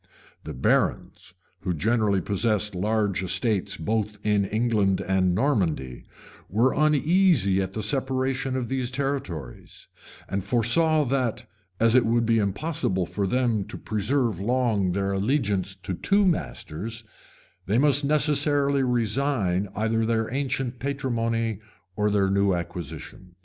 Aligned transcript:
The 0.45 0.55
barons, 0.55 1.35
who 1.59 1.75
generally 1.75 2.21
possessed 2.21 2.73
large 2.73 3.21
estates 3.21 3.77
both 3.77 4.17
in 4.25 4.45
England 4.45 4.99
and 4.99 5.27
in 5.27 5.33
Normandy, 5.35 6.05
were 6.49 6.73
uneasy 6.73 7.61
at 7.61 7.73
the 7.73 7.83
separation 7.83 8.55
of 8.55 8.67
those 8.67 8.89
territories; 8.89 9.89
and 10.27 10.43
foresaw 10.43 11.03
that, 11.05 11.45
as 11.79 11.93
it 11.93 12.03
would 12.07 12.25
be 12.25 12.39
impossible 12.39 13.05
for 13.05 13.27
them 13.27 13.63
to 13.65 13.77
preserve 13.77 14.39
long 14.39 14.93
their 14.93 15.11
allegiance 15.11 15.75
to 15.83 15.93
two 15.93 16.25
masters, 16.25 17.03
they 17.67 17.77
must 17.77 18.03
necessarily 18.03 18.81
resign 18.81 19.67
either 19.75 20.03
their 20.03 20.33
ancient 20.33 20.79
patrimony 20.79 21.59
or 21.95 22.09
their 22.09 22.31
new 22.31 22.55
acquisitions. 22.55 23.35